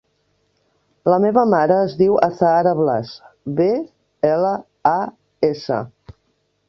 La 1.13 1.17
meva 1.25 1.43
mare 1.51 1.75
es 1.81 1.93
diu 1.99 2.17
Azahara 2.27 2.73
Blas: 2.79 3.11
be, 3.61 3.69
ela, 4.31 4.55
a, 4.97 4.99
essa. 5.51 5.79